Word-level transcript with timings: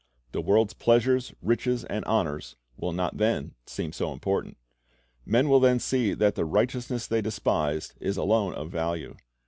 The 0.31 0.41
world's 0.41 0.73
pleasures, 0.73 1.31
riches, 1.43 1.83
and 1.83 2.03
honors 2.05 2.55
will 2.75 2.91
not 2.91 3.17
then 3.17 3.53
seem 3.67 3.93
so 3.93 4.11
important. 4.13 4.57
Men 5.27 5.47
will 5.47 5.59
then 5.59 5.77
see 5.77 6.15
that 6.15 6.33
the 6.33 6.43
righteousness 6.43 7.05
they 7.05 7.21
despised 7.21 7.93
is 8.01 8.17
alone 8.17 8.55
of 8.55 8.71
value. 8.71 9.15